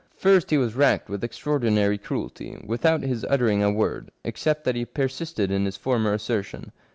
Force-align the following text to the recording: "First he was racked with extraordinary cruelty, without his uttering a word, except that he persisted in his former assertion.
"First 0.17 0.49
he 0.49 0.57
was 0.57 0.73
racked 0.73 1.09
with 1.09 1.23
extraordinary 1.23 1.99
cruelty, 1.99 2.59
without 2.65 3.03
his 3.03 3.23
uttering 3.29 3.61
a 3.61 3.69
word, 3.71 4.09
except 4.23 4.63
that 4.63 4.73
he 4.75 4.83
persisted 4.83 5.51
in 5.51 5.65
his 5.65 5.77
former 5.77 6.11
assertion. 6.11 6.71